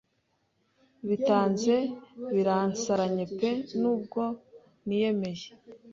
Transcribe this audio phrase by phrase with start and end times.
[1.07, 1.75] Bitanze
[2.33, 3.49] biransaranye pe
[3.81, 4.21] nubwo
[4.85, 5.47] niyemeye